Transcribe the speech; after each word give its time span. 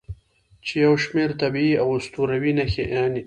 چې 0.65 0.73
یو 0.85 0.93
شمیر 1.03 1.29
طبیعي 1.41 1.73
او 1.83 1.87
اسطوروي 1.99 2.51
نښې 2.57 2.85